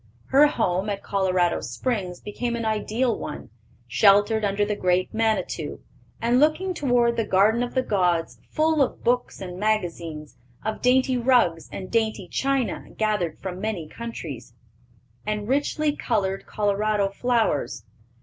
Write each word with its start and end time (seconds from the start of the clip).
Her 0.29 0.47
home, 0.47 0.89
at 0.89 1.03
Colorado 1.03 1.61
Springs, 1.61 2.19
became 2.19 2.55
an 2.55 2.65
ideal 2.65 3.15
one, 3.15 3.51
sheltered 3.87 4.43
under 4.43 4.65
the 4.65 4.75
great 4.75 5.13
Manitou, 5.13 5.79
and 6.19 6.39
looking 6.39 6.73
toward 6.73 7.17
the 7.17 7.23
Garden 7.23 7.61
of 7.61 7.75
the 7.75 7.83
Gods, 7.83 8.39
full 8.49 8.81
of 8.81 9.03
books 9.03 9.41
and 9.41 9.59
magazines, 9.59 10.37
of 10.65 10.81
dainty 10.81 11.17
rugs 11.17 11.69
and 11.71 11.91
dainty 11.91 12.27
china 12.27 12.89
gathered 12.97 13.37
from 13.37 13.61
many 13.61 13.87
countries, 13.87 14.55
and 15.23 15.47
richly 15.47 15.95
colored 15.95 16.47
Colorado 16.47 17.07
flowers. 17.09 17.83